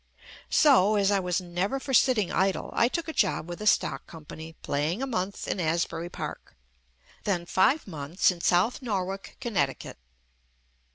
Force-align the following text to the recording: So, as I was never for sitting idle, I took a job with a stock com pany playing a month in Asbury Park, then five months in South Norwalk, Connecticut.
So, 0.49 0.95
as 0.95 1.11
I 1.11 1.19
was 1.19 1.39
never 1.39 1.79
for 1.79 1.93
sitting 1.93 2.31
idle, 2.31 2.71
I 2.73 2.87
took 2.87 3.07
a 3.07 3.13
job 3.13 3.47
with 3.47 3.61
a 3.61 3.67
stock 3.67 4.07
com 4.07 4.25
pany 4.25 4.55
playing 4.63 5.03
a 5.03 5.05
month 5.05 5.47
in 5.47 5.59
Asbury 5.59 6.09
Park, 6.09 6.55
then 7.23 7.45
five 7.45 7.85
months 7.85 8.31
in 8.31 8.41
South 8.41 8.81
Norwalk, 8.81 9.35
Connecticut. 9.39 9.99